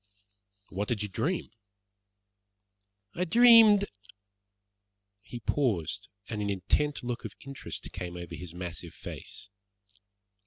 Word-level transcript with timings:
"What 0.69 0.87
did 0.87 1.03
you 1.03 1.09
dream?" 1.09 1.51
"I 3.13 3.23
dreamed" 3.23 3.85
He 5.21 5.41
paused, 5.41 6.09
and 6.27 6.41
an 6.41 6.49
intent 6.49 7.03
look 7.03 7.23
of 7.23 7.33
interest 7.45 7.87
came 7.91 8.17
over 8.17 8.33
his 8.33 8.55
massive 8.55 8.95
face. 8.95 9.51